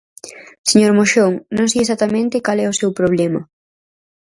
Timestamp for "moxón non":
0.99-1.67